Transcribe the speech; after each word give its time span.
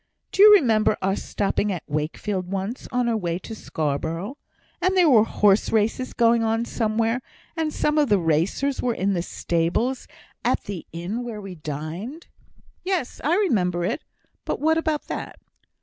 "Do 0.31 0.41
you 0.41 0.51
remember 0.55 0.97
our 1.03 1.15
stopping 1.15 1.71
at 1.71 1.83
Wakefield 1.85 2.47
once, 2.47 2.87
on 2.91 3.07
our 3.07 3.15
way 3.15 3.37
to 3.37 3.53
Scarborough, 3.53 4.35
and 4.81 4.97
there 4.97 5.07
were 5.07 5.23
horse 5.25 5.71
races 5.71 6.11
going 6.13 6.41
on 6.41 6.65
somewhere, 6.65 7.21
and 7.55 7.71
some 7.71 7.99
of 7.99 8.09
the 8.09 8.17
racers 8.17 8.81
were 8.81 8.95
in 8.95 9.13
the 9.13 9.21
stables 9.21 10.07
at 10.43 10.63
the 10.63 10.87
inn 10.91 11.23
where 11.23 11.39
we 11.39 11.53
dined?" 11.53 12.25
"Yes! 12.83 13.21
I 13.23 13.35
remember 13.35 13.85
it; 13.85 14.03
but 14.43 14.59
what 14.59 14.79
about 14.79 15.03
that?" 15.05 15.35